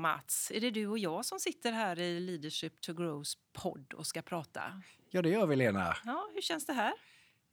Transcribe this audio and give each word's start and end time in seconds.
Mats, 0.00 0.50
är 0.54 0.60
det 0.60 0.70
du 0.70 0.86
och 0.86 0.98
jag 0.98 1.24
som 1.24 1.38
sitter 1.40 1.72
här 1.72 1.98
i 2.00 2.20
Leadership 2.20 2.80
to 2.80 2.92
Grows 2.94 3.38
podd 3.52 3.92
och 3.94 4.06
ska 4.06 4.22
prata. 4.22 4.82
Ja, 5.10 5.22
det 5.22 5.28
gör 5.28 5.46
vi, 5.46 5.56
Lena. 5.56 5.96
Ja, 6.04 6.28
hur 6.34 6.40
känns 6.40 6.66
det 6.66 6.72
här? 6.72 6.92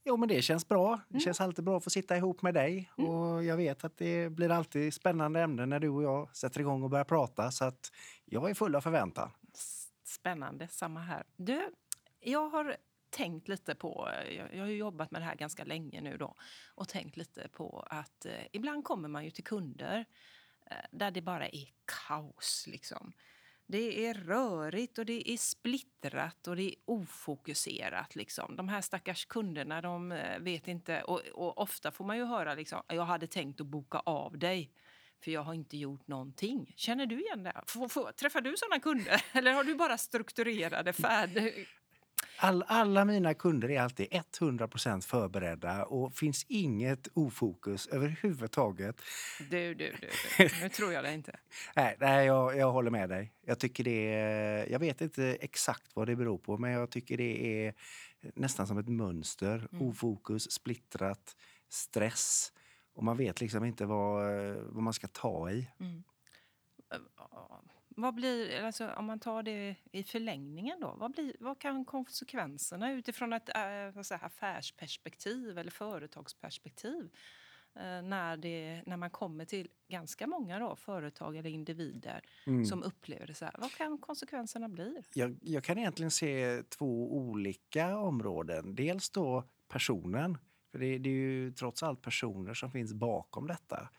Jo, 0.06 0.18
men 0.18 0.30
det 0.30 0.42
känns 0.42 0.68
bra. 0.68 1.00
Det 1.08 1.14
Mm. 1.14 1.20
känns 1.22 1.42
alltid 1.42 1.66
bra 1.66 1.78
att 1.78 1.84
få 1.84 1.90
sitta 1.90 2.18
ihop 2.18 2.42
med 2.42 2.54
dig. 2.54 2.92
Och 2.96 3.44
jag 3.44 3.58
vet 3.58 3.84
att 3.84 3.98
det 3.98 4.30
blir 4.30 4.50
alltid 4.52 4.94
spännande 4.94 5.42
ämnen 5.42 5.70
när 5.70 5.80
du 5.80 5.90
och 5.90 6.04
jag 6.04 6.36
sätter 6.36 6.60
igång 6.60 6.84
och 6.84 6.90
börjar 6.90 7.06
prata. 7.06 7.52
Så 7.52 7.66
att 7.66 7.92
jag 8.26 8.50
är 8.50 8.54
full 8.54 8.76
av 8.76 8.82
förväntan. 8.82 9.32
Spännande, 10.06 10.68
samma 10.68 11.00
här. 11.00 11.24
Du, 11.36 11.70
jag 12.20 12.50
har 12.50 12.76
tänkt 13.10 13.48
lite 13.48 13.76
på, 13.76 14.10
jag, 14.54 14.60
har 14.60 14.68
ju 14.68 14.78
jobbat 14.78 15.12
med 15.12 15.22
det 15.22 15.26
här 15.26 15.36
ganska 15.36 15.64
länge 15.64 16.02
nu 16.02 16.18
då, 16.18 16.36
och 16.76 16.88
tänkt 16.88 17.18
lite 17.18 17.48
på 17.52 17.88
att 17.90 18.26
eh, 18.26 18.32
ibland 18.52 18.84
kommer 18.84 19.10
man 19.10 19.26
ju 19.26 19.32
till 19.32 19.44
kunder 19.44 20.06
Eh, 20.72 20.78
där 20.92 21.12
det 21.12 21.22
bara 21.22 21.48
är 21.48 21.68
kaos 21.86 22.68
liksom. 22.68 23.14
Det 23.70 24.06
är 24.06 24.14
rörigt 24.14 24.98
och 24.98 25.06
det 25.06 25.32
är 25.32 25.38
splittrat 25.38 26.48
och 26.48 26.56
det 26.56 26.64
är 26.64 26.76
ofokuserat. 26.86 28.16
Liksom. 28.16 28.56
De 28.56 28.70
här 28.70 28.82
stackars 28.82 29.26
kunderna 29.26 29.82
de 29.82 30.12
eh, 30.12 30.40
vet 30.40 30.68
inte. 30.68 31.02
Och, 31.02 31.22
och 31.34 31.58
ofta 31.58 31.92
får 31.92 32.06
man 32.06 32.18
ju 32.18 32.26
höra 32.26 32.54
liksom, 32.54 32.84
jag 32.88 33.06
hade 33.06 33.28
tänkt 33.28 33.62
att 33.62 33.68
boka 33.68 34.00
av 34.00 34.38
dig 34.38 34.72
för 35.24 35.32
jag 35.32 35.42
har 35.42 35.54
inte 35.54 35.78
gjort 35.78 36.08
någonting. 36.08 36.74
Känner 36.76 37.06
du 37.06 37.22
igen 37.22 37.44
det? 37.44 37.54
F 37.86 38.16
träffar 38.16 38.42
du 38.42 38.58
såna 38.58 38.80
kunder? 38.80 39.24
Eller 39.38 39.54
har 39.54 39.64
du 39.64 39.76
bara 39.76 39.98
strukturerade 39.98 40.94
färd... 40.94 41.54
All, 42.40 42.64
alla 42.68 43.06
mina 43.06 43.34
kunder 43.34 43.72
är 43.72 43.82
alltid 43.82 44.08
100% 44.08 45.02
förberedda 45.02 45.86
och 45.86 46.14
finns 46.14 46.46
inget 46.48 47.08
ofokus 47.14 47.88
överhuvudtaget. 47.88 49.02
Du, 49.50 49.74
du, 49.74 49.96
du, 50.02 50.08
du. 50.38 50.50
Nu 50.62 50.70
tror 50.70 50.94
jag 50.94 51.04
det 51.04 51.14
inte. 51.14 51.40
Nej, 51.76 51.96
nej 52.00 52.26
jag, 52.26 52.58
jag 52.58 52.72
håller 52.72 52.92
med 52.92 53.10
dig. 53.10 53.34
Jag, 53.46 53.60
tycker 53.60 53.84
det 53.84 54.14
är, 54.14 54.72
jag 54.72 54.80
vet 54.80 55.02
inte 55.02 55.38
exakt 55.42 55.96
vad 55.96 56.08
det 56.08 56.16
beror 56.16 56.38
på, 56.38 56.58
men 56.58 56.72
jag 56.72 56.90
tycker 56.90 57.18
det 57.18 57.66
är 57.66 57.74
nästan 58.36 58.68
som 58.68 58.78
ett 58.78 58.90
mönster. 58.90 59.68
Mm. 59.72 59.88
Ofokus, 59.88 60.52
splittrat, 60.52 61.36
stress. 61.70 62.54
Och 62.94 63.04
man 63.04 63.18
vet 63.18 63.42
liksom 63.42 63.66
inte 63.66 63.86
vad, 63.86 64.26
vad 64.56 64.84
man 64.84 64.94
ska 64.94 65.08
ta 65.08 65.52
i. 65.52 65.68
Vad 68.00 68.14
blir, 68.16 68.64
alltså, 68.64 68.90
om 68.92 69.06
man 69.06 69.20
tar 69.20 69.44
det 69.44 69.76
i 69.92 70.04
förlängningen 70.04 70.80
då, 70.80 70.96
vad, 71.00 71.12
blir, 71.12 71.36
vad 71.40 71.60
kan 71.60 71.86
konsekvenserna 71.86 72.92
utifrån 72.92 73.34
ett 73.34 73.50
äh, 73.50 73.92
vad 73.96 74.06
säger, 74.06 74.26
affärsperspektiv 74.26 75.58
eller 75.58 75.72
företagsperspektiv 75.72 77.10
eh, 77.76 78.02
när, 78.02 78.38
det, 78.38 78.84
när 78.86 78.98
man 78.98 79.10
kommer 79.10 79.46
till 79.46 79.70
ganska 79.88 80.28
många 80.28 80.60
då, 80.60 80.76
företag 80.76 81.38
eller 81.38 81.50
individer 81.50 82.22
Mm. 82.46 82.66
som 82.66 82.84
upplever 82.84 83.28
det 83.28 83.34
så 83.34 83.46
här. 83.46 83.56
Vad 83.58 83.72
kan 83.72 83.98
konsekvenserna 83.98 84.70
bli? 84.70 85.02
Jag, 85.14 85.38
jag 85.42 85.64
kan 85.64 85.78
egentligen 85.78 86.12
se 86.12 86.64
två 86.70 87.18
olika 87.18 87.98
områden. 87.98 88.76
Dels 88.76 89.10
då 89.10 89.44
personen, 89.68 90.38
för 90.72 90.80
det, 90.80 90.98
det 90.98 91.10
är 91.10 91.14
ju 91.14 91.52
trots 91.52 91.84
allt 91.84 92.02
personer 92.02 92.54
som 92.54 92.72
finns 92.72 92.94
bakom 92.94 93.48
detta. 93.48 93.90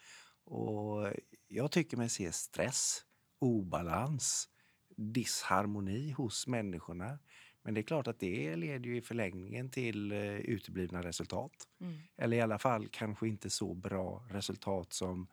Och 0.45 1.13
jag 1.49 1.71
tycker 1.71 1.97
mig 1.97 2.09
se 2.09 2.33
stress, 2.33 3.05
obalans, 3.39 4.49
disharmoni 4.97 6.11
hos 6.11 6.47
människorna. 6.47 7.19
Men 7.63 7.75
det 7.75 7.81
är 7.81 7.83
klart 7.83 8.07
att 8.07 8.21
det 8.21 8.57
leder 8.57 8.87
ju 8.87 8.97
i 8.97 9.03
förlängningen 9.03 9.71
till 9.71 10.13
eh, 10.13 10.19
uteblivna 10.37 11.03
resultat. 11.03 11.53
Mm. 11.81 11.99
Eller 12.17 12.37
i 12.37 12.41
alla 12.41 12.59
fall 12.59 12.89
kanske 12.89 13.29
inte 13.29 13.51
så 13.51 13.75
bra 13.75 14.25
resultat 14.31 14.93
som 14.93 15.29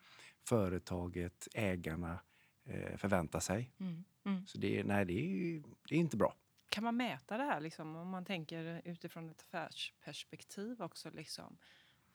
företaget, 0.48 1.48
ägarna 1.54 2.18
eh, 2.64 2.96
förväntar 2.96 3.40
sig. 3.40 3.70
Mm. 3.80 4.04
Mm. 4.24 4.46
Så 4.46 4.58
det, 4.58 4.84
nej, 4.84 5.04
det 5.04 5.12
är, 5.12 5.26
ju- 5.26 5.62
det 5.88 5.94
är 5.94 5.98
inte 5.98 6.16
bra. 6.16 6.34
Kan 6.68 6.84
man 6.84 6.96
mäta 6.96 7.36
det 7.36 7.44
här 7.44 7.60
liksom, 7.60 7.96
om 7.96 8.08
man 8.08 8.24
tänker 8.24 8.82
utifrån 8.84 9.30
ett 9.30 9.40
affärsperspektiv 9.42 10.82
också? 10.82 11.10
Liksom, 11.10 11.56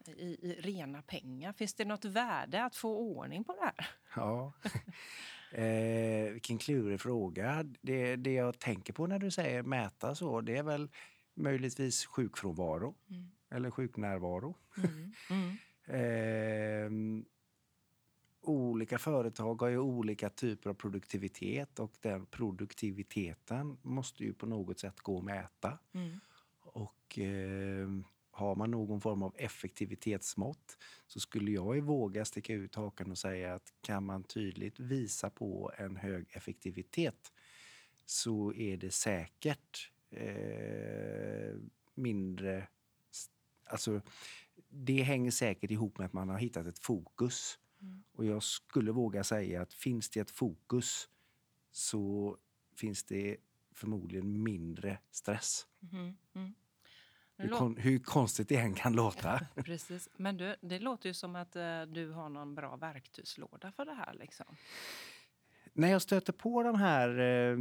i, 0.07 0.37
I 0.41 0.55
rena 0.61 1.01
pengar. 1.01 1.53
Finns 1.53 1.73
det 1.73 1.85
något 1.85 2.05
värde 2.05 2.63
att 2.63 2.75
få 2.75 2.97
ordning 2.97 3.43
på 3.43 3.53
det 3.53 3.61
här? 3.61 3.89
Ja. 4.15 4.53
eh, 5.51 6.31
vilken 6.31 6.57
klurig 6.57 7.01
fråga. 7.01 7.63
Det, 7.81 8.15
det 8.15 8.33
jag 8.33 8.59
tänker 8.59 8.93
på 8.93 9.07
när 9.07 9.19
du 9.19 9.31
säger 9.31 9.63
mäta 9.63 10.15
så, 10.15 10.41
det 10.41 10.57
är 10.57 10.63
väl 10.63 10.89
möjligtvis 11.33 12.05
sjukfrånvaro 12.05 12.95
Mm. 13.09 13.25
eller 13.49 13.71
sjuknärvaro. 13.71 14.55
Mm. 14.77 15.11
Mm. 15.29 15.57
Eh, 15.85 16.89
olika 18.41 18.97
företag 18.99 19.61
har 19.61 19.67
ju 19.67 19.77
olika 19.77 20.29
typer 20.29 20.69
av 20.69 20.73
produktivitet 20.73 21.79
och 21.79 21.91
den 22.01 22.25
produktiviteten 22.25 23.77
måste 23.81 24.23
ju 24.23 24.33
på 24.33 24.45
något 24.45 24.79
sätt 24.79 24.99
gå 25.01 25.17
att 25.17 25.23
mäta. 25.23 25.77
Mm. 25.93 26.19
Och 26.61 27.19
eh, 27.19 27.87
har 28.41 28.55
man 28.55 28.71
någon 28.71 29.01
form 29.01 29.23
av 29.23 29.35
effektivitetsmått 29.37 30.77
så 31.07 31.19
skulle 31.19 31.51
jag 31.51 31.81
våga 31.81 32.25
sticka 32.25 32.53
ut 32.53 32.75
hakan 32.75 33.11
och 33.11 33.17
säga 33.17 33.53
att 33.53 33.73
kan 33.81 34.05
man 34.05 34.23
tydligt 34.23 34.79
visa 34.79 35.29
på 35.29 35.71
en 35.77 35.95
hög 35.95 36.25
effektivitet 36.29 37.31
så 38.05 38.53
är 38.53 38.77
det 38.77 38.91
säkert 38.91 39.91
eh, 40.09 41.55
mindre... 41.95 42.67
Alltså, 43.65 44.01
det 44.69 45.01
hänger 45.01 45.31
säkert 45.31 45.71
ihop 45.71 45.97
med 45.97 46.05
att 46.05 46.13
man 46.13 46.29
har 46.29 46.37
hittat 46.37 46.65
ett 46.65 46.79
fokus. 46.79 47.59
Mm. 47.81 48.03
Och 48.11 48.25
jag 48.25 48.43
skulle 48.43 48.91
våga 48.91 49.23
säga 49.23 49.61
att 49.61 49.73
finns 49.73 50.09
det 50.09 50.19
ett 50.19 50.31
fokus 50.31 51.09
så 51.71 52.37
finns 52.75 53.03
det 53.03 53.37
förmodligen 53.73 54.43
mindre 54.43 54.99
stress. 55.11 55.67
Mm. 55.91 56.13
Mm. 56.33 56.53
Hur, 57.41 57.49
kon, 57.49 57.77
hur 57.77 57.99
konstigt 57.99 58.49
det 58.49 58.55
än 58.57 58.73
kan 58.73 58.93
låta. 58.93 59.39
Precis. 59.55 60.09
Men 60.17 60.37
du, 60.37 60.55
det 60.61 60.79
låter 60.79 61.09
ju 61.09 61.13
som 61.13 61.35
att 61.35 61.55
eh, 61.55 61.81
du 61.81 62.09
har 62.11 62.29
någon 62.29 62.55
bra 62.55 62.75
verktygslåda 62.75 63.71
för 63.71 63.85
det 63.85 63.93
här. 63.93 64.13
Liksom. 64.13 64.45
När 65.73 65.87
jag 65.91 66.01
stöter 66.01 66.33
på 66.33 66.63
de 66.63 66.75
här 66.75 67.19
eh, 67.19 67.59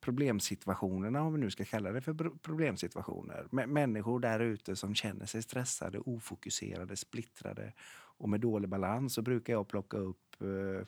problemsituationerna, 0.00 1.22
om 1.22 1.32
vi 1.32 1.40
nu 1.40 1.50
ska 1.50 1.64
kalla 1.64 1.92
det 1.92 2.00
för 2.00 2.14
pro- 2.14 2.38
problemsituationer. 2.42 3.46
Med 3.50 3.68
människor 3.68 4.20
där 4.20 4.40
ute 4.40 4.76
som 4.76 4.94
känner 4.94 5.26
sig 5.26 5.42
stressade, 5.42 5.98
ofokuserade, 5.98 6.96
splittrade 6.96 7.72
och 8.16 8.28
med 8.28 8.40
dålig 8.40 8.68
balans 8.68 9.14
så 9.14 9.22
brukar 9.22 9.52
jag 9.52 9.68
plocka 9.68 9.96
upp 9.96 10.42
eh, 10.42 10.86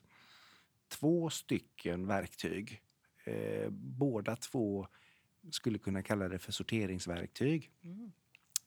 två 0.89 1.31
stycken 1.31 2.07
verktyg. 2.07 2.83
Eh, 3.25 3.71
båda 3.71 4.37
två 4.37 4.89
skulle 5.51 5.79
kunna 5.79 6.03
kalla 6.03 6.29
det 6.29 6.39
för 6.39 6.53
sorteringsverktyg. 6.53 7.71
Mm. 7.85 8.13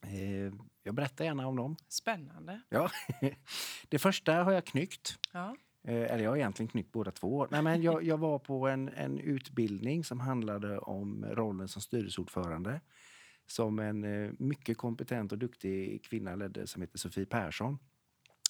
Eh, 0.02 0.54
jag 0.84 0.96
berättar 0.96 1.26
gärna 1.26 1.48
om 1.48 1.56
dem. 1.56 1.76
Spännande. 1.88 2.62
Ja. 2.70 2.92
Det 3.90 4.00
första 4.00 4.34
har 4.34 4.52
jag 4.52 4.66
knyckt. 4.66 5.20
Ja. 5.34 5.56
Eh, 5.84 5.94
Eller 5.94 6.24
jag 6.24 6.32
har 6.32 6.38
egentligen 6.38 6.68
knyckt 6.70 6.92
båda 6.92 7.12
två. 7.12 7.48
Nej, 7.52 7.62
men 7.62 7.82
jag, 7.82 8.04
jag 8.04 8.18
var 8.18 8.40
på 8.40 8.68
en, 8.68 8.90
en 8.90 9.20
utbildning 9.20 10.04
som 10.04 10.20
handlade 10.20 10.80
om 10.80 11.26
rollen 11.26 11.68
som 11.68 11.82
styrelseordförande. 11.82 12.82
Som 13.48 13.80
en 13.80 14.04
eh, 14.04 14.32
mycket 14.40 14.78
kompetent 14.78 15.32
och 15.32 15.38
duktig 15.38 16.04
kvinna 16.04 16.36
ledde 16.36 16.68
som 16.68 16.82
heter 16.82 16.98
Sofie 16.98 17.26
Persson. 17.26 17.80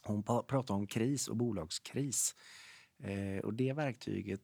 Hon 0.03 0.23
pratade 0.23 0.73
om 0.73 0.87
kris 0.87 1.27
och 1.27 1.37
bolagskris. 1.37 2.35
Och 3.43 3.53
det 3.53 3.73
verktyget 3.73 4.41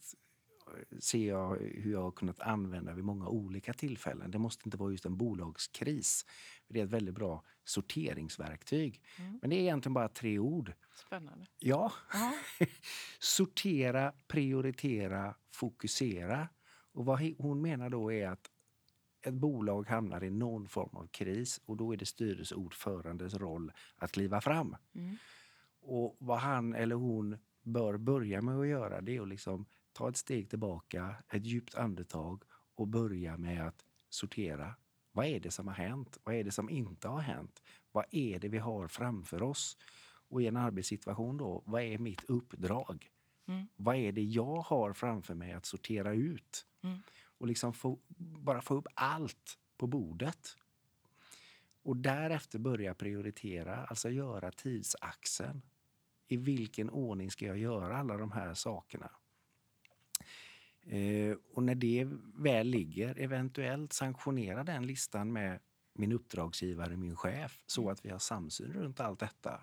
ser 0.99 1.27
jag 1.27 1.55
hur 1.57 1.91
jag 1.91 2.01
har 2.01 2.11
kunnat 2.11 2.39
använda 2.39 2.93
vid 2.93 3.03
många 3.03 3.27
olika 3.27 3.73
tillfällen. 3.73 4.31
Det 4.31 4.37
måste 4.37 4.61
inte 4.65 4.77
vara 4.77 4.91
just 4.91 5.05
en 5.05 5.17
bolagskris. 5.17 6.25
Det 6.67 6.79
är 6.79 6.83
ett 6.83 6.89
väldigt 6.89 7.15
bra 7.15 7.43
sorteringsverktyg. 7.63 9.01
Mm. 9.19 9.39
Men 9.41 9.49
det 9.49 9.55
är 9.55 9.59
egentligen 9.59 9.93
bara 9.93 10.09
tre 10.09 10.39
ord. 10.39 10.73
Spännande. 11.05 11.45
Ja, 11.59 11.91
sortera, 13.19 14.13
prioritera, 14.27 15.35
fokusera. 15.51 16.49
Och 16.93 17.05
vad 17.05 17.33
hon 17.37 17.61
menar 17.61 17.89
då 17.89 18.11
är 18.11 18.27
att 18.27 18.51
ett 19.21 19.33
bolag 19.33 19.87
hamnar 19.87 20.23
i 20.23 20.29
någon 20.29 20.67
form 20.67 20.97
av 20.97 21.07
kris 21.07 21.61
och 21.65 21.77
då 21.77 21.93
är 21.93 21.97
det 21.97 22.05
styrelseordförandes 22.05 23.33
roll 23.33 23.71
att 23.95 24.11
kliva 24.11 24.41
fram. 24.41 24.75
Mm. 24.95 25.17
Och 25.81 26.15
vad 26.19 26.39
han 26.39 26.73
eller 26.73 26.95
hon 26.95 27.37
bör 27.63 27.97
börja 27.97 28.41
med 28.41 28.59
att 28.59 28.67
göra 28.67 29.01
det 29.01 29.15
är 29.15 29.21
att 29.21 29.27
liksom 29.27 29.65
ta 29.95 30.09
ett 30.09 30.17
steg 30.17 30.49
tillbaka, 30.49 31.15
ett 31.29 31.45
djupt 31.45 31.75
andetag 31.75 32.43
och 32.75 32.87
börja 32.87 33.37
med 33.37 33.67
att 33.67 33.85
sortera. 34.09 34.75
Vad 35.11 35.25
är 35.25 35.39
det 35.39 35.51
som 35.51 35.67
har 35.67 35.75
hänt? 35.75 36.17
Vad 36.23 36.35
är 36.35 36.43
det 36.43 36.51
som 36.51 36.69
inte 36.69 37.07
har 37.07 37.21
hänt? 37.21 37.63
Vad 37.91 38.05
är 38.11 38.39
det 38.39 38.47
vi 38.47 38.57
har 38.57 38.87
framför 38.87 39.43
oss? 39.43 39.77
Och 40.29 40.41
i 40.41 40.47
en 40.47 40.57
arbetssituation 40.57 41.37
då, 41.37 41.63
vad 41.65 41.81
är 41.81 41.97
mitt 41.97 42.23
uppdrag? 42.23 43.11
Mm. 43.47 43.67
Vad 43.75 43.95
är 43.95 44.11
det 44.11 44.23
jag 44.23 44.55
har 44.55 44.93
framför 44.93 45.33
mig 45.33 45.53
att 45.53 45.65
sortera 45.65 46.13
ut? 46.13 46.65
Mm. 46.81 46.99
Och 47.37 47.47
liksom 47.47 47.73
få, 47.73 47.99
bara 48.17 48.61
få 48.61 48.75
upp 48.75 48.87
allt 48.93 49.59
på 49.77 49.87
bordet. 49.87 50.57
Och 51.83 51.97
därefter 51.97 52.59
börja 52.59 52.93
prioritera, 52.93 53.85
alltså 53.85 54.09
göra 54.09 54.51
tidsaxeln. 54.51 55.61
I 56.27 56.37
vilken 56.37 56.89
ordning 56.89 57.31
ska 57.31 57.45
jag 57.45 57.57
göra 57.57 57.97
alla 57.97 58.17
de 58.17 58.31
här 58.31 58.53
sakerna? 58.53 59.09
Eh, 60.85 61.37
och 61.53 61.63
när 61.63 61.75
det 61.75 62.07
väl 62.35 62.67
ligger, 62.67 63.19
eventuellt 63.19 63.93
sanktionera 63.93 64.63
den 64.63 64.87
listan 64.87 65.33
med 65.33 65.59
min 65.93 66.11
uppdragsgivare, 66.11 66.97
min 66.97 67.15
chef, 67.15 67.63
så 67.67 67.89
att 67.89 68.05
vi 68.05 68.09
har 68.09 68.19
samsyn 68.19 68.73
runt 68.73 68.99
allt 68.99 69.19
detta. 69.19 69.61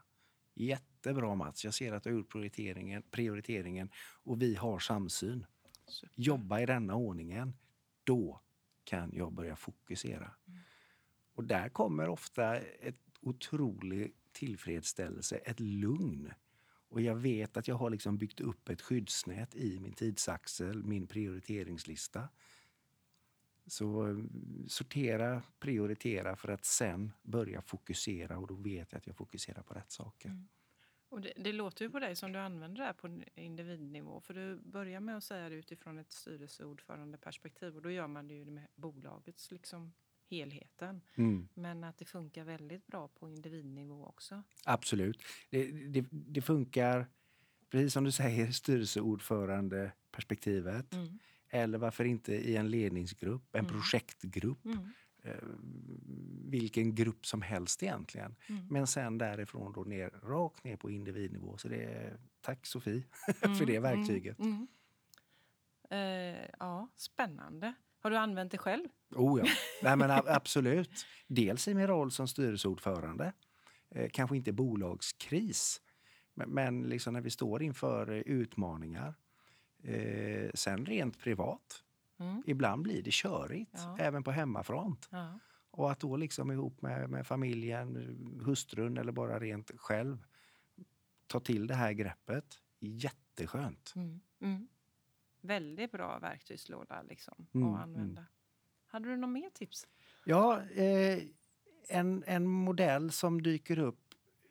Jättebra 0.54 1.34
Mats, 1.34 1.64
jag 1.64 1.74
ser 1.74 1.92
att 1.92 2.02
du 2.02 2.10
har 2.10 2.16
gjort 2.16 2.32
prioriteringen, 2.32 3.02
prioriteringen 3.10 3.90
och 4.22 4.42
vi 4.42 4.54
har 4.54 4.78
samsyn. 4.78 5.46
Super. 5.88 6.14
Jobba 6.14 6.60
i 6.60 6.66
denna 6.66 6.94
ordningen. 6.94 7.54
Då 8.04 8.40
kan 8.84 9.10
jag 9.14 9.32
börja 9.32 9.56
fokusera. 9.56 10.30
Och 11.34 11.44
där 11.44 11.68
kommer 11.68 12.08
ofta 12.08 12.56
ett 12.56 13.00
otrolig 13.20 14.14
tillfredsställelse, 14.32 15.36
ett 15.36 15.60
lugn. 15.60 16.32
Och 16.92 17.00
jag 17.00 17.14
vet 17.14 17.56
att 17.56 17.68
jag 17.68 17.74
har 17.74 17.90
liksom 17.90 18.18
byggt 18.18 18.40
upp 18.40 18.68
ett 18.68 18.82
skyddsnät 18.82 19.54
i 19.54 19.80
min 19.80 19.92
tidsaxel, 19.92 20.84
min 20.84 21.06
prioriteringslista. 21.06 22.28
Så 23.66 24.08
eh, 24.08 24.16
sortera, 24.66 25.42
prioritera 25.58 26.36
för 26.36 26.48
att 26.48 26.64
sen 26.64 27.12
börja 27.22 27.62
fokusera 27.62 28.38
och 28.38 28.46
då 28.46 28.54
vet 28.54 28.92
jag 28.92 28.98
att 28.98 29.06
jag 29.06 29.16
fokuserar 29.16 29.62
på 29.62 29.74
rätt 29.74 29.90
saker. 29.90 30.28
Mm. 30.28 30.48
Och 31.08 31.20
det, 31.20 31.32
det 31.36 31.52
låter 31.52 31.84
ju 31.84 31.90
på 31.90 31.98
dig 31.98 32.16
som 32.16 32.32
du 32.32 32.38
använder 32.38 32.78
det 32.78 32.84
här 32.84 32.92
på 32.92 33.22
individnivå. 33.34 34.20
För 34.20 34.34
du 34.34 34.56
börjar 34.56 35.00
med 35.00 35.16
att 35.16 35.24
säga 35.24 35.48
det 35.48 35.54
utifrån 35.54 35.98
ett 35.98 36.12
styrelseordförandeperspektiv 36.12 37.76
och 37.76 37.82
då 37.82 37.90
gör 37.90 38.06
man 38.06 38.28
det 38.28 38.34
ju 38.34 38.44
med 38.44 38.66
bolagets 38.74 39.50
liksom 39.50 39.92
helheten. 40.36 41.00
Mm. 41.16 41.48
Men 41.54 41.84
att 41.84 41.98
det 41.98 42.04
funkar 42.04 42.44
väldigt 42.44 42.86
bra 42.86 43.08
på 43.08 43.30
individnivå 43.30 44.06
också. 44.06 44.42
Absolut. 44.64 45.22
Det, 45.50 45.70
det, 45.72 46.04
det 46.10 46.42
funkar, 46.42 47.06
precis 47.70 47.92
som 47.92 48.04
du 48.04 48.12
säger, 48.12 48.50
styrelseordförande-perspektivet. 48.52 50.94
Mm. 50.94 51.18
Eller 51.48 51.78
varför 51.78 52.04
inte 52.04 52.34
i 52.34 52.56
en 52.56 52.70
ledningsgrupp, 52.70 53.54
en 53.54 53.60
Mm. 53.64 53.72
projektgrupp. 53.72 54.64
Mm. 54.64 54.78
Eh, 55.24 55.34
vilken 56.50 56.94
grupp 56.94 57.26
som 57.26 57.42
helst 57.42 57.82
egentligen. 57.82 58.34
Mm. 58.48 58.66
Men 58.70 58.86
sen 58.86 59.18
därifrån 59.18 59.72
då 59.72 59.84
ner, 59.84 60.10
rakt 60.22 60.64
ner 60.64 60.76
på 60.76 60.90
individnivå. 60.90 61.56
Så 61.58 61.68
det 61.68 61.84
är, 61.84 62.18
tack 62.40 62.66
Sofie 62.66 63.02
Mm, 63.42 63.56
för 63.56 63.66
det 63.66 63.78
verktyget. 63.80 64.38
Mm, 64.38 64.52
mm. 64.52 64.66
Eh, 65.90 66.48
ja, 66.58 66.88
spännande. 66.96 67.74
Har 67.98 68.10
du 68.10 68.16
använt 68.16 68.52
det 68.52 68.58
själv? 68.58 68.88
Oh 69.14 69.40
ja. 69.40 69.46
Nej, 69.82 69.96
men 69.96 70.10
absolut. 70.10 71.06
Dels 71.26 71.68
i 71.68 71.74
min 71.74 71.86
roll 71.86 72.10
som 72.10 72.28
styrelseordförande. 72.28 73.32
Eh, 73.90 74.10
kanske 74.12 74.36
inte 74.36 74.52
bolagskris, 74.52 75.80
men, 76.34 76.50
men 76.50 76.82
liksom 76.82 77.12
när 77.14 77.20
vi 77.20 77.30
står 77.30 77.62
inför 77.62 78.10
eh, 78.10 78.18
utmaningar. 78.18 79.14
Eh, 79.82 80.50
sen 80.54 80.86
rent 80.86 81.18
privat. 81.18 81.84
Mm. 82.18 82.42
Ibland 82.46 82.82
blir 82.82 83.02
det 83.02 83.12
körigt, 83.12 83.70
Ja. 83.74 83.96
även 83.98 84.22
på 84.22 84.30
hemmafront. 84.30 85.08
Ja. 85.10 85.38
Och 85.70 85.90
att 85.90 86.00
då 86.00 86.16
liksom 86.16 86.50
ihop 86.50 86.82
med, 86.82 87.10
med 87.10 87.26
familjen, 87.26 87.96
hustrun 88.44 88.96
eller 88.98 89.12
bara 89.12 89.38
rent 89.40 89.70
själv 89.76 90.24
ta 91.26 91.40
till 91.40 91.66
det 91.66 91.74
här 91.74 91.92
greppet. 91.92 92.58
Jätteskönt. 92.80 93.92
Mm. 93.96 94.20
Mm. 94.40 94.68
Väldigt 95.40 95.92
bra 95.92 96.18
verktygslåda 96.18 97.02
liksom, 97.02 97.46
Mm, 97.54 97.74
att 97.74 97.82
använda. 97.82 98.26
Hade 98.92 99.08
du 99.08 99.16
något 99.16 99.30
mer 99.30 99.50
tips? 99.50 99.86
Ja, 100.24 100.62
eh, 100.62 101.18
en, 101.88 102.24
en 102.26 102.46
modell 102.46 103.12
som 103.12 103.42
dyker 103.42 103.78
upp 103.78 103.98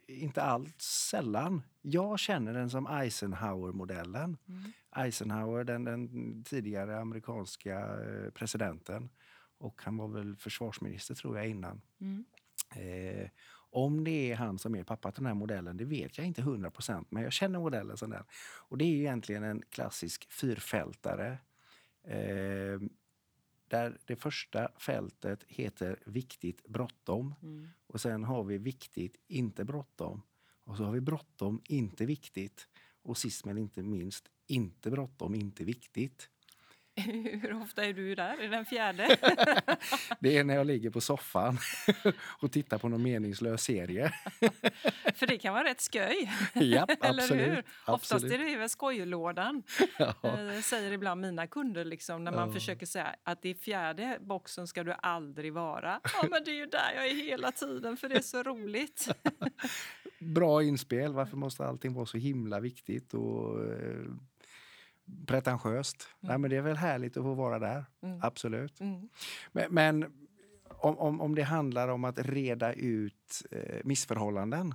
inte 0.08 0.42
allt 0.42 0.82
sällan. 0.82 1.62
Jag 1.82 2.20
känner 2.20 2.54
den 2.54 2.70
som 2.70 2.88
Eisenhower-modellen. 2.88 4.38
Mm. 4.48 4.72
Eisenhower, 4.96 5.64
den, 5.64 5.84
den 5.84 6.44
tidigare 6.44 7.00
amerikanska 7.00 7.80
eh, 7.80 8.30
presidenten. 8.32 9.10
Och 9.58 9.82
han 9.84 9.98
var 9.98 10.08
väl 10.08 10.36
försvarsminister 10.36 11.16
tror 11.16 11.38
jag 11.38 11.48
innan. 11.48 11.82
Mm. 12.00 12.26
Eh, 12.76 13.30
om 13.54 14.04
det 14.04 14.32
är 14.32 14.36
han 14.36 14.60
som 14.60 14.76
är 14.76 14.84
pappa 14.84 15.12
till 15.12 15.24
den 15.24 15.28
här 15.28 15.40
modellen, 15.40 15.78
det 15.78 15.86
vet 15.86 16.18
jag 16.18 16.28
inte 16.28 16.42
100% 16.42 17.06
men 17.10 17.24
jag 17.24 17.34
känner 17.34 17.60
modellen 17.60 17.98
som 17.98 18.10
den. 18.10 18.24
Och 18.58 18.78
det 18.78 18.86
är 18.86 18.96
egentligen 18.96 19.44
en 19.44 19.62
klassisk 19.70 20.32
fyrfältare. 20.32 21.38
Eh, 22.04 22.80
där 23.72 23.98
det 24.06 24.16
första 24.16 24.72
fältet 24.78 25.44
heter 25.48 26.00
viktigt 26.06 26.68
bråttom. 26.68 27.36
Mm. 27.42 27.68
Och 27.88 28.02
sen 28.02 28.24
har 28.24 28.44
vi 28.44 28.58
viktigt, 28.58 29.16
inte 29.28 29.66
bråttom. 29.66 30.22
Och 30.64 30.78
så 30.78 30.84
har 30.84 30.92
vi 30.92 31.02
bråttom, 31.02 31.62
inte 31.66 32.06
viktigt. 32.06 32.68
Och 33.02 33.18
sist 33.18 33.46
men 33.46 33.58
inte 33.58 33.84
minst, 33.84 34.32
inte 34.48 34.92
bråttom, 34.92 35.36
inte 35.36 35.64
viktigt. 35.64 36.30
Hur 37.42 37.62
ofta 37.62 37.86
är 37.86 37.94
du 37.94 38.16
där? 38.16 38.34
Är 38.38 38.42
det 38.42 38.48
den 38.48 38.66
fjärde? 38.66 39.18
Det 40.20 40.38
är 40.38 40.44
när 40.44 40.56
jag 40.56 40.68
ligger 40.68 40.90
på 40.90 41.02
soffan 41.02 41.58
och 42.42 42.52
tittar 42.52 42.78
på 42.78 42.90
någon 42.90 43.04
meningslös 43.04 43.64
serie. 43.64 44.14
För 45.16 45.28
det 45.28 45.38
kan 45.38 45.54
vara 45.54 45.64
rätt. 45.64 45.96
Japp, 46.54 46.90
Eller 47.04 47.24
absolut. 47.24 47.48
hur? 47.48 47.64
Oftast 47.88 48.14
absolut. 48.14 48.34
är 48.34 48.38
det 48.38 48.56
väl 48.58 48.70
skojlådan. 48.70 49.64
Ja. 49.98 50.14
Eh, 50.24 50.60
säger 50.62 50.92
ibland 50.92 51.22
mina 51.22 51.48
kunder 51.48 51.86
liksom, 51.86 52.24
när 52.24 52.32
man 52.32 52.48
Ja. 52.48 52.54
försöker 52.54 52.86
säga 52.86 53.16
att 53.24 53.46
i 53.46 53.56
fjärde 53.56 54.18
boxen 54.22 54.68
ska 54.68 54.84
du 54.84 54.94
aldrig 55.02 55.54
vara. 55.54 56.00
Ja, 56.04 56.28
men 56.32 56.44
det 56.44 56.52
är 56.52 56.56
ju 56.56 56.66
där 56.66 56.92
jag 56.96 57.08
är 57.08 57.16
hela 57.16 57.52
tiden 57.52 57.98
för 57.98 58.10
det 58.10 58.16
är 58.16 58.22
så 58.22 58.44
roligt. 58.44 59.08
Bra 60.20 60.64
inspel. 60.64 61.14
Varför 61.14 61.38
måste 61.38 61.66
allting 61.66 61.94
vara 61.94 62.06
så 62.06 62.18
himla 62.18 62.60
viktigt 62.60 63.14
och 63.14 63.60
pretentiöst? 65.28 66.08
Nej, 66.20 66.38
men 66.38 66.50
det 66.50 66.58
är 66.58 66.62
väl 66.62 66.78
härligt 66.78 67.18
att 67.18 67.24
få 67.24 67.34
vara 67.34 67.60
där. 67.60 67.86
Mm. 68.02 68.20
Absolut. 68.22 68.80
Mm. 68.80 69.10
Men, 69.52 69.74
men 69.74 70.04
om, 70.68 70.98
om, 70.98 71.22
om 71.22 71.36
det 71.36 71.44
handlar 71.44 71.88
om 71.88 72.04
att 72.04 72.20
reda 72.20 72.74
ut 72.74 73.44
eh, 73.52 73.82
missförhållanden 73.84 74.74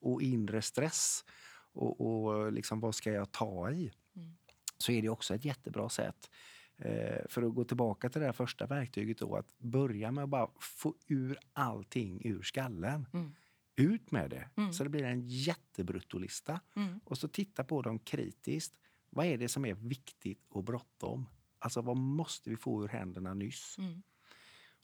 och 0.00 0.22
inre 0.22 0.62
stress 0.62 1.24
och, 1.72 2.00
och 2.00 2.52
liksom 2.52 2.80
vad 2.80 2.94
ska 2.94 3.12
jag 3.12 3.32
ta 3.32 3.70
i? 3.70 3.92
Mm. 4.16 4.36
Så 4.78 4.92
är 4.92 5.02
det 5.02 5.08
också 5.08 5.34
ett 5.34 5.44
jättebra 5.44 5.88
sätt. 5.88 6.30
Eh, 6.78 7.26
för 7.28 7.42
att 7.42 7.54
gå 7.54 7.64
tillbaka 7.64 8.08
till 8.08 8.20
det 8.20 8.26
här 8.26 8.32
första 8.32 8.66
verktyget 8.66 9.18
då, 9.18 9.36
att 9.36 9.58
börja 9.58 10.10
med 10.10 10.24
att 10.24 10.30
bara 10.30 10.50
få 10.60 10.94
ur 11.06 11.38
allting 11.52 12.22
ur 12.24 12.42
skallen. 12.42 13.06
Mm. 13.12 13.34
Ut 13.76 14.10
med 14.10 14.30
det. 14.30 14.48
Mm. 14.56 14.72
Så 14.72 14.84
det 14.84 14.90
blir 14.90 15.04
en 15.04 15.28
jättebruttolista. 15.28 16.60
Mm. 16.76 17.00
Och 17.04 17.18
så 17.18 17.28
titta 17.28 17.64
på 17.64 17.82
dem 17.82 17.98
kritiskt. 17.98 18.74
Vad 19.10 19.26
är 19.26 19.38
det 19.38 19.48
som 19.48 19.64
är 19.64 19.74
viktigt 19.74 20.46
och 20.48 20.64
bråttom? 20.64 21.26
Alltså 21.58 21.82
vad 21.82 21.96
måste 21.96 22.50
vi 22.50 22.56
få 22.56 22.84
ur 22.84 22.88
händerna 22.88 23.34
nyss? 23.34 23.78
Mm. 23.78 24.02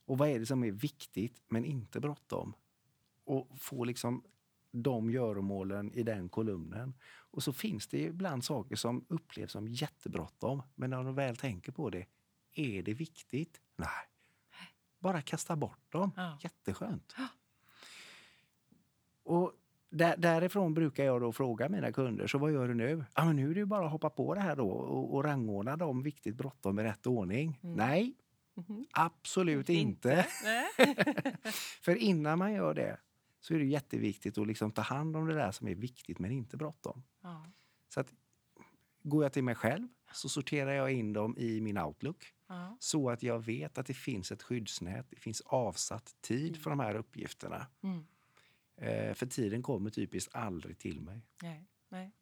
Och 0.05 0.19
vad 0.19 0.29
är 0.29 0.39
det 0.39 0.47
som 0.47 0.65
är 0.65 0.73
viktigt 0.73 1.43
men 1.49 1.65
inte 1.65 2.01
bråttom? 2.01 2.55
Och 3.25 3.61
få 3.61 3.85
liksom 3.85 4.25
de 4.71 5.11
göromålen 5.11 5.93
i 5.93 6.03
den 6.03 6.29
kolumnen. 6.29 6.95
Och 7.05 7.43
så 7.43 7.53
finns 7.53 7.87
det 7.87 7.99
ibland 7.99 8.45
saker 8.45 8.77
som 8.77 9.07
upplevs 9.09 9.53
som 9.53 9.69
jättebråttom. 9.69 10.63
Men 10.75 10.91
när 10.91 11.05
de 11.05 11.15
väl 11.15 11.37
tänker 11.37 11.73
på 11.73 11.91
det, 11.91 12.07
är 12.53 12.83
det 12.83 12.95
viktigt? 12.95 13.61
Nej. 13.77 13.89
Bara 14.99 15.23
kasta 15.23 15.57
bort 15.57 15.93
dem. 15.93 16.11
Ja. 16.17 16.39
Jätteskönt. 16.43 17.15
Där, 19.97 20.17
därifrån 20.17 20.75
brukar 20.75 21.05
jag 21.05 21.21
då 21.21 21.33
fråga 21.33 21.69
mina 21.69 21.93
kunder, 21.93 22.27
så 22.27 22.39
vad 22.39 22.53
gör 22.53 22.69
du 22.69 22.75
nu? 22.75 23.05
Ja, 23.15 23.25
men 23.25 23.37
nu 23.37 23.51
är 23.51 23.55
det 23.55 23.61
ju 23.61 23.67
bara 23.67 23.85
att 23.87 23.93
hoppa 23.93 24.11
på 24.11 24.35
det 24.35 24.41
här 24.41 24.57
då 24.57 24.69
och, 24.71 25.15
och 25.15 25.25
rangordna 25.25 25.77
dem 25.77 26.03
viktigt 26.03 26.37
bråttom 26.37 26.79
i 26.79 26.83
rätt 26.83 27.07
ordning. 27.07 27.61
Mm. 27.63 27.77
Nej, 27.77 28.15
Mhm. 28.57 28.87
absolut 28.93 29.69
inte. 29.69 30.27
Nej. 30.45 30.97
För 31.83 31.97
innan 31.97 32.39
man 32.39 32.53
gör 32.53 32.75
det 32.75 32.97
så 33.41 33.55
är 33.55 33.59
det 33.59 33.65
jätteviktigt 33.65 34.39
att 34.39 34.47
liksom 34.47 34.71
ta 34.71 34.83
hand 34.83 35.17
om 35.17 35.27
det 35.27 35.35
där 35.35 35.51
som 35.51 35.69
är 35.69 35.75
viktigt 35.75 36.19
men 36.19 36.31
inte 36.31 36.57
bråttom. 36.57 37.03
Ja. 37.23 37.47
Så 37.89 38.01
att 38.01 38.13
går 39.03 39.23
jag 39.23 39.33
till 39.33 39.45
mig 39.45 39.55
själv 39.55 39.89
så 40.13 40.29
sorterar 40.29 40.73
jag 40.73 40.93
in 40.93 41.13
dem 41.13 41.39
i 41.39 41.61
min 41.61 41.79
Outlook 41.79 42.33
Ja. 42.49 42.77
så 42.81 43.11
att 43.11 43.23
jag 43.23 43.39
vet 43.45 43.79
att 43.79 43.87
det 43.87 43.95
finns 43.95 44.33
ett 44.33 44.43
skyddsnät, 44.43 45.07
det 45.11 45.21
finns 45.21 45.41
avsatt 45.41 46.15
tid 46.21 46.57
för 46.57 46.71
de 46.71 46.81
här 46.81 46.95
uppgifterna. 46.95 47.67
Mm. 47.83 48.05
Eh, 48.77 49.15
för 49.15 49.27
tiden 49.27 49.63
kommer 49.63 49.91
typiskt 49.91 50.35
aldrig 50.35 50.79
till 50.79 51.01
mig. 51.01 51.27
Nej. 51.43 51.69
Nej. 51.89 52.13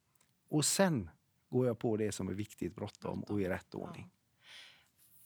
Och 0.49 0.65
sen 0.65 1.11
går 1.49 1.67
jag 1.67 1.79
på 1.79 1.97
det 1.97 2.13
som 2.13 2.29
är 2.29 2.33
viktigt, 2.35 2.75
bråttom 2.75 3.23
och 3.23 3.41
i 3.41 3.49
rätt 3.49 3.67
Ja. 3.73 3.79
ordning. 3.79 4.11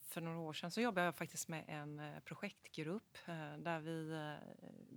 för 0.01 0.21
några 0.21 0.39
år 0.39 0.53
sedan 0.53 0.71
så 0.71 0.81
jobbade 0.81 1.05
jag 1.05 1.15
faktiskt 1.15 1.47
med 1.47 1.65
en 1.67 1.99
eh, 1.99 2.19
projektgrupp 2.19 3.17
eh, 3.25 3.57
där 3.57 3.79
vi 3.79 4.11
eh, 4.11 4.49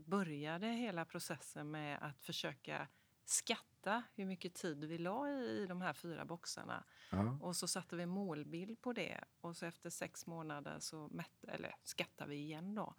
började 0.07 0.67
hela 0.67 1.05
processen 1.05 1.71
med 1.71 1.99
att 2.03 2.23
försöka 2.23 2.89
skatta 3.25 4.03
hur 4.15 4.25
mycket 4.27 4.55
tid 4.55 4.85
vi 4.85 4.99
la 4.99 5.29
i 5.29 5.67
de 5.69 5.81
här 5.81 5.93
fyra 5.93 6.25
boxarna. 6.25 6.85
Ja. 7.11 7.39
Och 7.43 7.57
så 7.57 7.69
satte 7.69 7.97
vi 7.97 8.07
målbild 8.07 8.81
på 8.81 8.93
det 8.93 9.25
och 9.41 9.57
så 9.57 9.67
efter 9.67 9.91
sex 9.91 10.27
månader 10.27 10.77
så 10.81 11.09
mätte, 11.09 11.47
eller 11.51 11.75
skattade 11.83 12.31
vi 12.31 12.37
igen 12.37 12.75
då. 12.75 12.95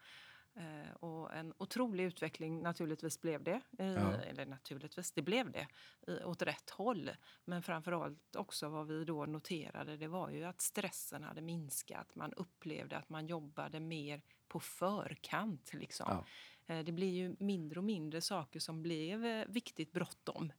Eh, 0.56 0.92
och 1.00 1.34
en 1.34 1.54
otrolig 1.58 2.04
utveckling 2.04 2.62
naturligtvis 2.62 3.22
blev 3.22 3.44
det. 3.44 3.62
Ja. 3.78 4.14
Eller 4.22 4.46
naturligtvis, 4.46 5.12
det 5.12 5.22
blev 5.22 5.52
det 5.52 5.68
i, 6.08 6.24
åt 6.24 6.42
rätt 6.42 6.70
håll. 6.70 7.12
Men 7.46 7.64
framförallt 7.64 8.36
också 8.36 8.70
vad 8.70 8.88
vi 8.88 9.06
då 9.06 9.26
noterade 9.26 9.98
det 9.98 10.08
var 10.08 10.30
ju 10.30 10.44
att 10.44 10.62
stressen 10.62 11.24
hade 11.24 11.42
minskat. 11.42 12.16
Man 12.16 12.34
upplevde 12.34 12.98
att 12.98 13.10
man 13.10 13.28
jobbade 13.28 13.80
mer 13.80 14.22
på 14.48 14.60
förkant. 14.60 15.74
Liksom. 15.74 16.06
Ja. 16.10 16.26
Eh, 16.76 16.84
Det 16.86 16.92
blir 16.92 17.10
ju 17.10 17.36
mindre 17.40 17.80
och 17.80 17.84
mindre 17.84 18.22
saker 18.22 18.60
som 18.60 18.82
blev 18.82 19.26
eh, 19.26 19.46
viktigt 19.48 19.92
bråttom 19.92 20.52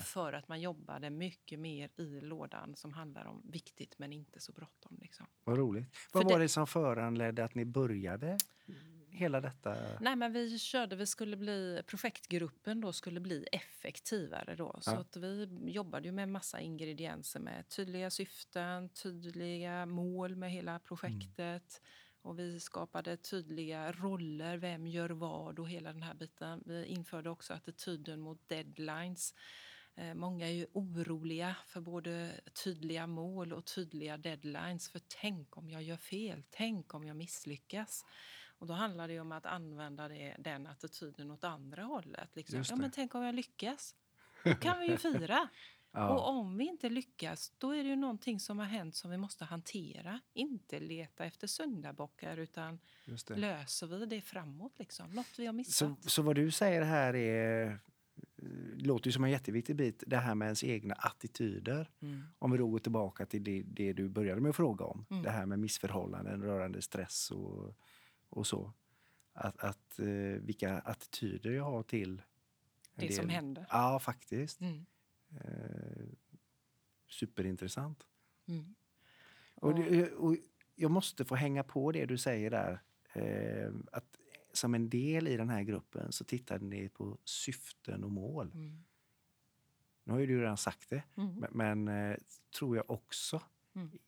för 0.00 0.32
att 0.32 0.48
man 0.48 0.60
jobbade 0.60 1.10
mycket 1.10 1.58
mer 1.58 1.90
i 1.96 2.20
lådan 2.20 2.76
som 2.76 2.92
handlar 2.92 3.24
om 3.24 3.42
viktigt 3.44 3.98
men 3.98 4.12
inte 4.12 4.40
så 4.40 4.52
bråttom. 4.52 4.98
Liksom. 5.00 5.26
Vad 5.44 5.58
roligt. 5.58 5.96
För 5.96 6.18
Vad 6.18 6.24
var 6.32 6.38
det- 6.38 6.44
det 6.44 6.48
som 6.48 6.66
föranledde 6.66 7.44
att 7.44 7.54
ni 7.54 7.64
började 7.64 8.38
hela 9.18 9.40
detta? 9.40 9.76
Nej, 10.00 10.16
men 10.16 10.32
vi 10.32 10.58
körde, 10.58 10.96
vi 10.96 11.06
skulle 11.06 11.36
bli, 11.36 11.82
projektgruppen 11.86 12.80
då 12.80 12.92
skulle 12.92 13.20
bli 13.20 13.46
effektivare 13.52 14.54
då. 14.56 14.78
Så 14.80 14.90
Ja. 14.90 14.98
att 14.98 15.16
vi 15.16 15.48
jobbade 15.66 16.08
ju 16.08 16.12
med 16.12 16.28
massa 16.28 16.60
ingredienser 16.60 17.40
med 17.40 17.68
tydliga 17.68 18.10
syften, 18.10 18.88
tydliga 18.88 19.86
mål 19.86 20.36
med 20.36 20.50
hela 20.52 20.78
projektet. 20.78 21.80
Och 22.22 22.38
vi 22.38 22.60
skapade 22.60 23.16
tydliga 23.16 23.92
roller, 23.92 24.56
vem 24.58 24.86
gör 24.86 25.10
vad 25.10 25.58
och 25.58 25.68
hela 25.70 25.92
den 25.92 26.02
här 26.02 26.14
biten. 26.14 26.62
Vi 26.66 26.84
införde 26.86 27.30
också 27.30 27.54
attityden 27.54 28.20
mot 28.20 28.48
deadlines. 28.48 29.34
Eh, 29.96 30.14
Många 30.14 30.46
är 30.48 30.52
ju 30.52 30.66
oroliga 30.72 31.56
för 31.66 31.80
både 31.80 32.40
tydliga 32.64 33.06
mål 33.06 33.52
och 33.52 33.64
tydliga 33.66 34.16
deadlines. 34.16 34.88
För 34.90 35.00
tänk 35.20 35.56
om 35.56 35.70
jag 35.70 35.82
gör 35.82 35.96
fel? 35.96 36.42
Tänk 36.50 36.94
om 36.94 37.04
jag 37.04 37.16
misslyckas? 37.16 38.04
Och 38.58 38.66
då 38.66 38.74
handlar 38.74 39.08
det 39.08 39.20
om 39.20 39.32
att 39.32 39.46
använda 39.46 40.08
det, 40.08 40.36
den 40.38 40.66
attityden 40.66 41.30
åt 41.30 41.44
andra 41.44 41.82
hållet. 41.82 42.36
Liksom. 42.36 42.64
Ja, 42.68 42.76
men 42.76 42.90
tänk 42.90 43.14
om 43.14 43.22
jag 43.22 43.34
lyckas? 43.34 43.94
Då 44.44 44.54
kan 44.54 44.78
vi 44.80 44.86
ju 44.90 44.96
fira. 44.96 45.48
Och 45.90 45.98
Ja, 46.00 46.18
om 46.18 46.56
vi 46.58 46.64
inte 46.68 46.88
lyckas, 46.88 47.52
då 47.58 47.70
är 47.70 47.82
det 47.82 47.88
ju 47.88 47.96
någonting 47.96 48.40
som 48.40 48.58
har 48.58 48.66
hänt 48.66 48.96
som 48.96 49.10
vi 49.10 49.16
måste 49.16 49.44
hantera. 49.44 50.20
Inte 50.32 50.80
leta 50.80 51.24
efter 51.24 51.46
syndabockar, 51.46 52.36
utan 52.36 52.78
löser 53.28 53.86
vi 53.86 54.06
det 54.06 54.20
framåt. 54.20 54.72
Liksom. 54.78 55.10
Något 55.10 55.38
vi 55.38 55.46
har 55.46 55.52
Så, 55.52 55.56
missat. 55.56 56.10
så 56.10 56.22
vad 56.22 56.36
du 56.36 56.50
säger 56.50 56.82
här 56.82 57.14
är, 57.16 57.66
eh, 57.66 57.72
låter 58.76 59.06
ju 59.08 59.12
som 59.12 59.24
en 59.24 59.30
jätteviktig 59.30 59.76
bit, 59.76 60.04
det 60.06 60.16
här 60.16 60.34
med 60.34 60.46
ens 60.46 60.64
egna 60.64 60.94
attityder. 60.94 61.90
Mm. 62.02 62.22
Om 62.38 62.50
vi 62.50 62.58
då 62.58 62.68
går 62.68 62.78
tillbaka 62.78 63.26
till 63.26 63.44
det, 63.44 63.62
det 63.62 63.92
du 63.92 64.08
började 64.08 64.40
med 64.40 64.50
att 64.50 64.56
fråga 64.56 64.84
om. 64.84 65.06
Mm. 65.10 65.22
Det 65.22 65.30
här 65.30 65.46
med 65.46 65.58
missförhållanden 65.58 66.42
rörande 66.42 66.82
stress 66.82 67.30
och, 67.30 67.74
och 68.28 68.46
så. 68.46 68.72
Att, 69.32 69.58
att, 69.58 69.98
eh, 69.98 70.06
vilka 70.42 70.78
attityder 70.78 71.50
jag 71.50 71.64
har 71.64 71.82
till 71.82 72.22
Det 72.94 73.12
som 73.12 73.26
del- 73.26 73.34
händer. 73.34 73.66
Ja, 73.70 73.98
faktiskt. 73.98 74.60
Mm. 74.60 74.86
Eh, 75.30 76.06
superintressant. 77.08 78.06
Mm. 78.46 78.74
Och, 79.54 79.74
det, 79.74 80.12
och 80.12 80.36
jag 80.74 80.90
måste 80.90 81.24
få 81.24 81.34
hänga 81.34 81.62
på 81.64 81.92
det 81.92 82.06
du 82.06 82.18
säger 82.18 82.50
där. 82.50 82.82
Eh, 83.12 83.72
att 83.92 84.16
som 84.52 84.74
en 84.74 84.90
del 84.90 85.28
i 85.28 85.36
den 85.36 85.48
här 85.50 85.62
gruppen 85.62 86.12
så 86.12 86.24
tittade 86.24 86.64
ni 86.64 86.88
på 86.88 87.18
syften 87.24 88.04
och 88.04 88.10
mål. 88.12 88.50
Mm. 88.54 88.84
Nu 90.04 90.12
har 90.12 90.20
ju 90.20 90.26
du 90.26 90.40
redan 90.40 90.56
sagt 90.56 90.90
det, 90.90 91.02
Mm. 91.16 91.34
men, 91.34 91.84
men 91.84 92.10
eh, 92.10 92.16
tror 92.58 92.76
jag 92.76 92.90
också 92.90 93.42
Mm. 93.74 93.98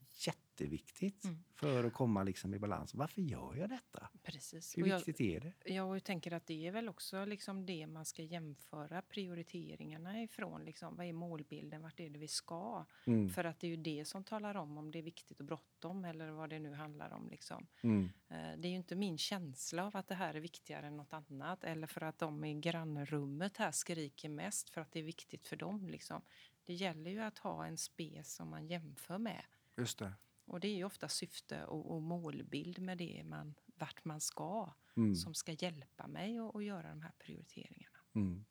Jätteviktigt 0.61 1.25
Mm. 1.25 1.45
för 1.55 1.85
att 1.85 1.93
komma 1.93 2.23
liksom 2.23 2.55
i 2.55 2.59
balans. 2.59 2.95
Varför 2.95 3.21
gör 3.23 3.55
jag 3.57 3.69
detta? 3.71 4.09
Precis. 4.23 4.79
Hur 4.79 4.83
Och 4.83 4.89
jag, 4.89 4.97
viktigt 4.97 5.21
är 5.21 5.41
det? 5.41 5.75
jag 5.75 6.05
tänker 6.05 6.33
att 6.33 6.47
det 6.47 6.67
är 6.67 6.73
väl 6.73 6.89
också 6.89 7.25
liksom 7.25 7.67
det 7.67 7.87
man 7.87 8.05
ska 8.05 8.23
jämföra 8.23 9.03
prioriteringarna 9.03 10.23
ifrån. 10.23 10.65
Liksom, 10.65 10.97
vad 10.97 11.07
är 11.07 11.13
målbilden? 11.13 11.83
Vart 11.83 12.01
är 12.01 12.11
det 12.11 12.19
vi 12.19 12.29
ska? 12.29 12.85
Mm. 13.07 13.31
För 13.31 13.45
att 13.45 13.61
det 13.61 13.67
är 13.67 13.69
ju 13.69 13.77
det 13.77 14.05
som 14.05 14.25
talar 14.25 14.55
om 14.55 14.79
om 14.79 14.91
det 14.91 14.99
är 14.99 15.03
viktigt 15.03 15.41
och 15.41 15.47
bråttom 15.47 16.05
eller 16.05 16.31
vad 16.31 16.51
det 16.51 16.59
nu 16.59 16.73
handlar 16.73 17.11
om. 17.11 17.29
Liksom. 17.29 17.67
Mm. 17.83 18.05
Eh, 18.29 18.59
Det 18.59 18.69
är 18.69 18.71
ju 18.71 18.77
inte 18.77 18.97
min 18.97 19.19
känsla 19.19 19.87
av 19.87 19.97
att 19.97 20.09
det 20.09 20.15
här 20.15 20.35
är 20.35 20.41
viktigare 20.41 20.87
än 20.87 20.97
något 20.97 21.13
annat 21.13 21.65
eller 21.65 21.87
för 21.87 22.01
att 22.01 22.19
de 22.19 22.45
i 22.45 22.55
grannrummet 22.61 23.57
här 23.57 23.71
skriker 23.73 24.29
mest 24.29 24.71
för 24.71 24.81
att 24.81 24.93
det 24.93 24.99
är 24.99 25.03
viktigt 25.05 25.47
för 25.47 25.57
dem. 25.57 25.89
Liksom. 25.89 26.23
Det 26.65 26.75
gäller 26.75 27.11
ju 27.11 27.21
att 27.21 27.39
ha 27.39 27.67
en 27.67 27.77
spes 27.77 28.35
som 28.35 28.49
man 28.51 28.67
jämför 28.67 29.19
med. 29.19 29.43
Just 29.77 29.99
det. 29.99 30.13
Och 30.51 30.61
det 30.61 30.69
är 30.69 30.77
ju 30.77 30.85
ofta 30.85 31.09
syfte 31.09 31.65
och, 31.65 31.95
och 31.95 32.03
målbild 32.03 32.79
med 32.79 32.99
det 32.99 33.23
man, 33.25 33.55
vart 33.67 34.05
man 34.05 34.21
ska 34.21 34.73
Mm. 34.97 35.15
som 35.15 35.35
ska 35.35 35.53
hjälpa 35.53 36.07
mig 36.07 36.39
att, 36.39 36.65
göra 36.65 36.89
de 36.89 37.03
här 37.03 37.13
prioriteringarna. 37.19 37.99
Mm. 38.15 38.45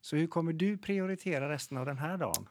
Så 0.00 0.16
hur 0.16 0.26
kommer 0.26 0.52
du 0.52 0.78
prioritera 0.78 1.48
resten 1.48 1.78
av 1.78 1.86
den 1.86 1.98
här 1.98 2.16
dagen? 2.16 2.48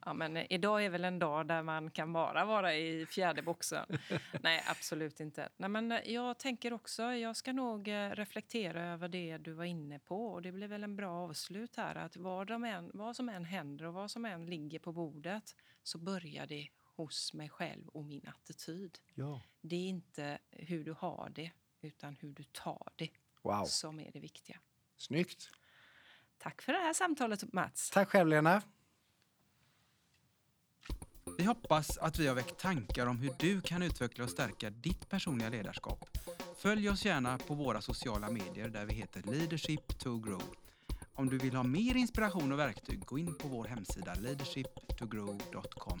ja, 0.04 0.14
men 0.14 0.36
idag 0.36 0.84
är 0.84 0.90
väl 0.90 1.04
en 1.04 1.18
dag 1.18 1.46
där 1.46 1.62
man 1.62 1.90
kan 1.90 2.12
bara 2.12 2.44
vara 2.44 2.74
i 2.74 3.06
fjärde 3.06 3.42
boxen. 3.42 3.86
Nej, 4.42 4.62
absolut 4.66 5.20
inte. 5.20 5.48
Nej, 5.56 5.68
men 5.68 6.00
jag 6.04 6.38
tänker 6.38 6.72
också, 6.72 7.02
jag 7.02 7.36
ska 7.36 7.52
nog 7.52 7.88
eh, 7.88 8.10
reflektera 8.10 8.82
över 8.82 9.08
det 9.08 9.38
du 9.38 9.52
var 9.52 9.64
inne 9.64 9.98
på 9.98 10.26
och 10.26 10.42
det 10.42 10.52
blir 10.52 10.68
väl 10.68 10.84
en 10.84 10.96
bra 10.96 11.10
avslut 11.10 11.76
här 11.76 11.94
att 11.94 12.16
vad, 12.16 12.46
de 12.46 12.64
än, 12.64 12.90
vad 12.94 13.16
som 13.16 13.28
än 13.28 13.44
händer 13.44 13.84
och 13.84 13.94
vad 13.94 14.10
som 14.10 14.24
än 14.24 14.46
ligger 14.46 14.78
på 14.78 14.92
bordet 14.92 15.56
så 15.82 15.98
börjar 15.98 16.46
det 16.46 16.68
hos 17.02 17.32
mig 17.34 17.48
själv 17.48 17.88
och 17.88 18.04
min 18.04 18.26
attityd. 18.28 18.98
Ja. 19.14 19.40
Det 19.60 19.76
är 19.76 19.88
inte 19.88 20.38
hur 20.50 20.84
du 20.84 20.92
har 20.92 21.32
det 21.34 21.50
utan 21.80 22.16
hur 22.20 22.32
du 22.32 22.44
tar 22.44 22.92
det 22.96 23.10
Wow, 23.42 23.64
som 23.64 24.00
är 24.00 24.10
det 24.12 24.20
viktiga. 24.20 24.60
snyggt. 24.96 25.50
Tack 26.38 26.62
för 26.62 26.72
det 26.72 26.78
här 26.78 26.94
samtalet 26.94 27.52
Mats. 27.52 27.90
Tack 27.90 28.08
själv 28.08 28.28
Lena. 28.28 28.62
Vi 31.38 31.44
hoppas 31.44 31.98
att 31.98 32.18
vi 32.18 32.26
har 32.26 32.34
väckt 32.34 32.58
tankar 32.58 33.06
om 33.06 33.18
hur 33.18 33.32
du 33.38 33.60
kan 33.60 33.82
utveckla 33.82 34.24
och 34.24 34.30
stärka 34.30 34.70
ditt 34.70 35.08
personliga 35.08 35.48
ledarskap. 35.48 36.08
Följ 36.56 36.88
oss 36.90 37.04
gärna 37.04 37.38
på 37.38 37.54
våra 37.54 37.80
sociala 37.80 38.30
medier 38.30 38.68
där 38.68 38.86
vi 38.86 38.94
heter 38.94 39.22
Leadership 39.22 39.98
to 39.98 40.18
Grow. 40.18 40.42
Om 41.14 41.28
du 41.28 41.38
vill 41.38 41.54
ha 41.54 41.62
mer 41.62 41.94
inspiration 41.96 42.52
och 42.52 42.58
verktyg, 42.58 43.04
gå 43.04 43.18
in 43.18 43.34
på 43.34 43.48
vår 43.48 43.64
hemsida 43.64 44.14
leadershiptogrow.com. 44.14 46.00